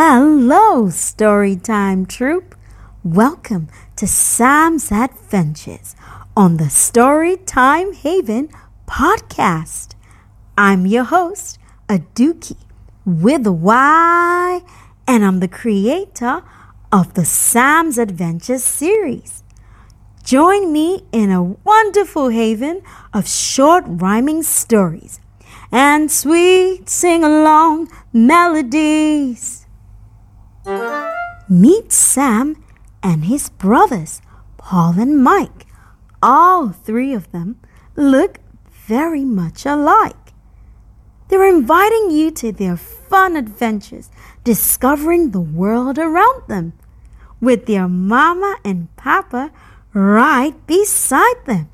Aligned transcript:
Hello, 0.00 0.84
Storytime 0.84 2.06
Troop. 2.06 2.54
Welcome 3.02 3.66
to 3.96 4.06
Sam's 4.06 4.92
Adventures 4.92 5.96
on 6.36 6.56
the 6.56 6.70
Storytime 6.70 7.92
Haven 7.96 8.48
podcast. 8.86 9.96
I'm 10.56 10.86
your 10.86 11.02
host, 11.02 11.58
Aduky, 11.88 12.58
with 13.04 13.44
a 13.44 13.50
Y, 13.50 14.60
and 15.08 15.24
I'm 15.24 15.40
the 15.40 15.48
creator 15.48 16.44
of 16.92 17.14
the 17.14 17.24
Sam's 17.24 17.98
Adventures 17.98 18.62
series. 18.62 19.42
Join 20.22 20.72
me 20.72 21.06
in 21.10 21.32
a 21.32 21.42
wonderful 21.42 22.28
haven 22.28 22.82
of 23.12 23.26
short 23.28 23.82
rhyming 23.88 24.44
stories 24.44 25.18
and 25.72 26.08
sweet 26.08 26.88
sing 26.88 27.24
along 27.24 27.90
melodies. 28.12 29.64
Meet 31.50 31.92
Sam 31.92 32.62
and 33.02 33.24
his 33.24 33.48
brothers, 33.48 34.20
Paul 34.58 35.00
and 35.00 35.24
Mike. 35.24 35.64
All 36.22 36.68
three 36.68 37.14
of 37.14 37.32
them 37.32 37.58
look 37.96 38.38
very 38.70 39.24
much 39.24 39.64
alike. 39.64 40.34
They're 41.28 41.48
inviting 41.48 42.10
you 42.10 42.30
to 42.32 42.52
their 42.52 42.76
fun 42.76 43.34
adventures, 43.34 44.10
discovering 44.44 45.30
the 45.30 45.40
world 45.40 45.98
around 45.98 46.42
them, 46.48 46.74
with 47.40 47.64
their 47.64 47.88
mama 47.88 48.58
and 48.62 48.94
papa 48.96 49.50
right 49.94 50.54
beside 50.66 51.46
them. 51.46 51.70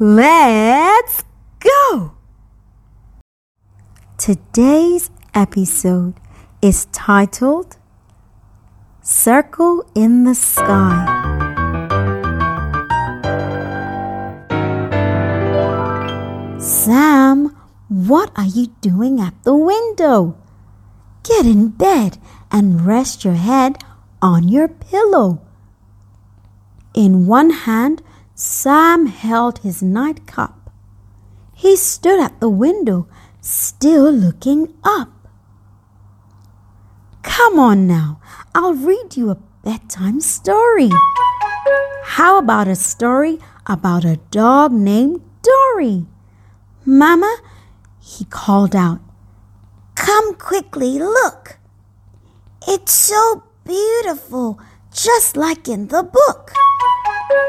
Let's 0.00 1.22
go! 1.60 2.14
Today's 4.18 5.10
episode 5.34 6.14
is 6.60 6.86
titled 6.86 7.76
Circle 9.08 9.88
in 9.94 10.24
the 10.24 10.34
Sky. 10.34 11.06
Sam, 16.58 17.56
what 17.86 18.32
are 18.34 18.46
you 18.46 18.74
doing 18.80 19.20
at 19.20 19.34
the 19.44 19.54
window? 19.54 20.36
Get 21.22 21.46
in 21.46 21.68
bed 21.68 22.18
and 22.50 22.84
rest 22.84 23.24
your 23.24 23.34
head 23.34 23.78
on 24.20 24.48
your 24.48 24.66
pillow. 24.66 25.40
In 26.92 27.28
one 27.28 27.50
hand, 27.50 28.02
Sam 28.34 29.06
held 29.06 29.60
his 29.60 29.84
nightcap. 29.84 30.68
He 31.54 31.76
stood 31.76 32.18
at 32.18 32.40
the 32.40 32.50
window 32.50 33.06
still 33.40 34.10
looking 34.10 34.74
up. 34.82 35.15
Come 37.26 37.58
on 37.58 37.86
now, 37.86 38.20
I'll 38.54 38.74
read 38.74 39.16
you 39.16 39.30
a 39.30 39.38
bedtime 39.62 40.20
story. 40.20 40.90
How 42.04 42.38
about 42.38 42.68
a 42.68 42.76
story 42.76 43.38
about 43.66 44.04
a 44.04 44.16
dog 44.30 44.72
named 44.72 45.20
Dory? 45.42 46.06
Mama, 46.84 47.36
he 48.00 48.24
called 48.24 48.74
out, 48.74 49.00
come 49.96 50.34
quickly, 50.36 50.98
look. 50.98 51.58
It's 52.66 52.92
so 52.92 53.42
beautiful, 53.64 54.60
just 54.92 55.36
like 55.36 55.68
in 55.68 55.88
the 55.88 56.04
book. 56.04 56.52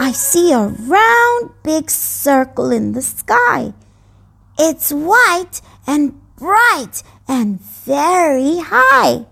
I 0.00 0.12
see 0.12 0.50
a 0.52 0.66
round 0.66 1.50
big 1.62 1.90
circle 1.90 2.70
in 2.70 2.92
the 2.92 3.02
sky. 3.02 3.74
It's 4.58 4.90
white 4.90 5.60
and 5.86 6.20
bright 6.36 7.02
and 7.28 7.60
very 7.60 8.58
high. 8.58 9.26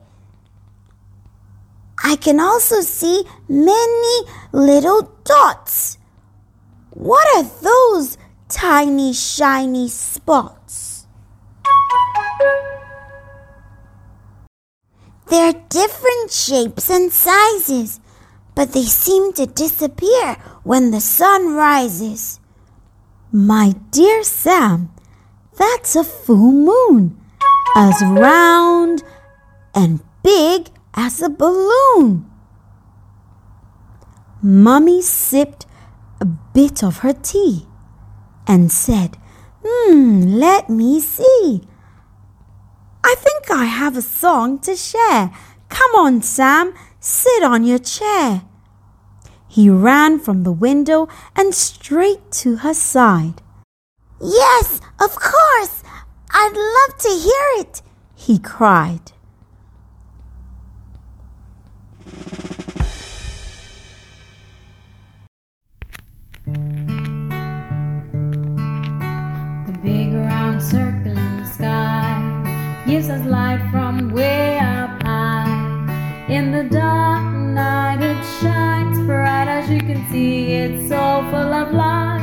I 2.03 2.17
can 2.17 2.41
also 2.41 2.81
see 2.81 3.25
many 3.49 4.31
little 4.53 5.11
dots. 5.25 5.99
What 6.91 7.27
are 7.37 7.51
those 7.63 8.19
tiny 8.49 9.13
shiny 9.13 9.89
spots? 9.89 11.07
They're 15.29 15.55
different 15.69 16.31
shapes 16.31 16.89
and 16.89 17.13
sizes, 17.13 18.01
but 18.55 18.73
they 18.73 18.85
seem 18.85 19.33
to 19.35 19.47
disappear 19.47 20.37
when 20.63 20.91
the 20.91 21.01
sun 21.01 21.55
rises. 21.55 22.41
My 23.33 23.75
dear 23.91 24.23
Sam, 24.23 24.91
that's 25.59 25.97
a 25.97 26.05
full 26.05 26.53
moon, 26.53 27.21
as 27.77 28.01
round 28.03 29.03
and 29.75 30.01
big 30.23 30.69
as 30.97 31.21
a 31.21 31.29
balloon. 31.29 32.29
Mummy 34.43 35.03
sipped 35.03 35.67
a 36.21 36.25
bit 36.25 36.83
of 36.83 36.99
her 36.99 37.13
tea 37.13 37.67
and 38.47 38.73
said, 38.73 39.17
Hmm, 39.65 40.23
let 40.23 40.71
me 40.71 41.01
see. 41.01 41.63
I 43.05 43.15
think 43.19 43.51
I 43.51 43.67
have 43.67 43.97
a 43.97 44.03
song 44.03 44.59
to 44.61 44.75
share. 44.75 45.31
Come 45.69 45.95
on, 45.95 46.23
Sam, 46.23 46.75
sit 47.01 47.43
on 47.43 47.65
your 47.65 47.79
chair. 47.79 48.43
He 49.49 49.71
ran 49.71 50.19
from 50.19 50.43
the 50.43 50.53
window 50.53 51.09
and 51.35 51.55
straight 51.55 52.31
to 52.43 52.57
her 52.57 52.75
side. 52.75 53.43
Yes, 54.21 54.81
of 55.01 55.15
course. 55.17 55.83
I'd 56.31 56.53
love 56.55 56.99
to 57.01 57.09
hear 57.09 57.63
it, 57.63 57.83
he 58.15 58.39
cried. 58.39 59.13
Round 70.57 70.63
circle 70.63 71.19
in 71.19 71.37
the 71.37 71.45
sky 71.45 72.85
gives 72.87 73.09
us 73.09 73.25
light 73.27 73.61
from 73.71 74.11
way 74.11 74.59
up 74.59 75.03
high. 75.03 76.27
In 76.29 76.53
the 76.53 76.65
dark 76.65 77.25
night, 77.35 78.01
it 78.01 78.23
shines 78.41 78.99
bright 79.07 79.49
as 79.49 79.69
you 79.71 79.81
can 79.81 80.07
see. 80.11 80.53
It's 80.53 80.89
so 80.89 81.27
full 81.31 81.53
of 81.53 81.73
light. 81.73 82.23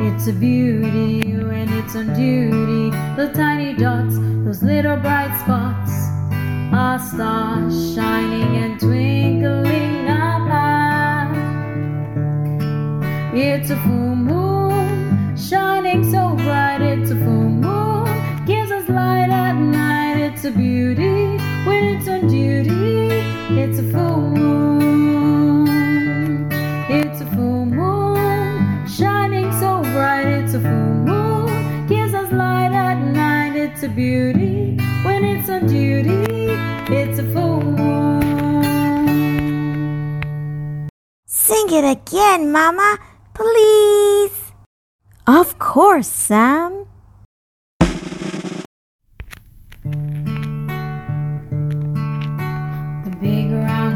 It's 0.00 0.26
a 0.26 0.32
beauty 0.32 1.36
when 1.36 1.72
it's 1.72 1.94
on 1.96 2.06
duty. 2.14 2.90
The 3.16 3.32
tiny 3.34 3.74
dots, 3.74 4.16
those 4.44 4.62
little 4.62 4.96
bright 4.96 5.34
spots, 5.42 5.92
are 6.72 6.98
stars 6.98 7.94
shining 7.94 8.56
and 8.56 8.80
It's 20.44 20.54
a 20.54 20.58
beauty 20.58 21.38
when 21.64 21.84
it's 21.84 22.06
on 22.06 22.28
duty. 22.28 23.08
It's 23.58 23.78
a 23.78 23.82
full 23.82 24.20
moon. 24.20 25.66
It's 26.90 27.22
a 27.22 27.26
full 27.34 27.64
moon 27.64 28.86
shining 28.86 29.50
so 29.52 29.80
bright. 29.80 30.26
It's 30.26 30.52
a 30.52 30.60
full 30.60 30.92
moon 31.08 31.86
gives 31.86 32.12
us 32.12 32.30
light 32.30 32.72
at 32.72 32.98
night. 32.98 33.56
It's 33.56 33.84
a 33.84 33.88
beauty 33.88 34.76
when 35.02 35.24
it's 35.24 35.48
on 35.48 35.66
duty. 35.66 36.52
It's 36.92 37.18
a 37.18 37.24
full 37.32 37.62
moon. 37.62 38.60
Sing 41.24 41.70
it 41.70 41.86
again, 41.90 42.52
Mama, 42.52 42.98
please. 43.32 44.52
Of 45.26 45.58
course, 45.58 46.08
Sam. 46.08 46.84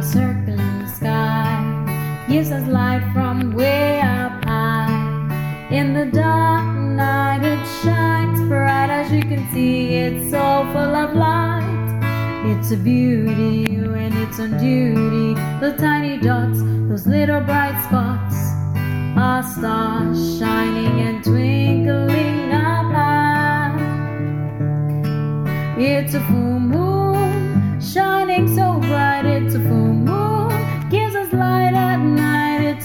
The 0.00 0.86
sky 0.94 2.26
gives 2.28 2.52
us 2.52 2.66
light 2.68 3.02
from 3.12 3.52
way 3.52 4.00
up 4.00 4.44
high. 4.44 5.68
In 5.72 5.92
the 5.92 6.06
dark 6.06 6.64
night, 6.76 7.42
it 7.42 7.58
shines 7.82 8.40
bright 8.48 8.90
as 8.90 9.10
you 9.10 9.22
can 9.22 9.44
see. 9.52 9.96
It's 9.96 10.30
so 10.30 10.64
full 10.72 10.94
of 10.94 11.16
light. 11.16 11.64
It's 12.46 12.70
a 12.70 12.76
beauty 12.76 13.76
when 13.80 14.16
it's 14.18 14.38
on 14.38 14.52
duty. 14.58 15.34
The 15.60 15.74
tiny 15.76 16.18
dots, 16.18 16.60
those 16.88 17.06
little 17.06 17.40
bright 17.40 17.82
spots, 17.86 18.36
are 19.18 19.42
stars 19.42 20.38
shining 20.38 21.00
and 21.00 21.17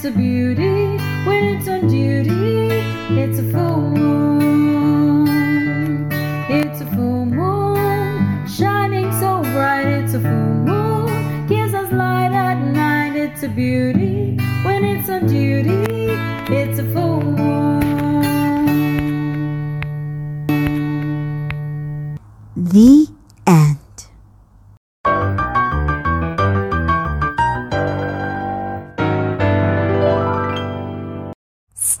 It's 0.04 0.14
a 0.14 0.18
beauty 0.18 0.98
when 1.24 1.44
it's 1.44 1.66
on 1.66 1.88
duty. 1.88 2.68
It's 3.18 3.38
a 3.38 3.42
full 3.50 3.80
moon. 3.80 5.26
It's 6.50 6.82
a 6.82 6.86
full 6.94 7.24
moon 7.24 8.46
shining 8.46 9.10
so 9.12 9.40
bright. 9.54 9.86
It's 9.86 10.12
a 10.12 10.20
full 10.20 10.30
moon 10.30 11.46
gives 11.46 11.72
us 11.72 11.90
light 11.90 12.32
at 12.32 12.58
night. 12.74 13.16
It's 13.16 13.44
a 13.44 13.48
beauty 13.48 14.36
when 14.62 14.84
it's 14.84 15.08
on 15.08 15.26
duty. 15.26 15.70
It's 16.52 16.78
a 16.78 16.84
full 16.92 17.22
moon. 17.22 17.80
The 22.56 23.13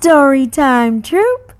Story 0.04 0.46
time, 0.46 1.00
troop. 1.00 1.54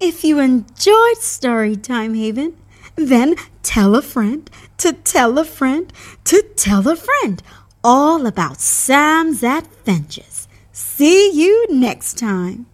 If 0.00 0.24
you 0.24 0.38
enjoyed 0.38 1.18
Story 1.18 1.76
Time 1.76 2.14
Haven, 2.14 2.56
then 2.96 3.34
tell 3.62 3.94
a 3.94 4.00
friend 4.00 4.48
to 4.78 4.94
tell 4.94 5.38
a 5.38 5.44
friend 5.44 5.92
to 6.24 6.40
tell 6.56 6.88
a 6.88 6.96
friend 6.96 7.42
all 7.84 8.24
about 8.24 8.62
Sam's 8.62 9.44
adventures. 9.44 10.48
See 10.72 11.32
you 11.32 11.66
next 11.68 12.16
time. 12.16 12.64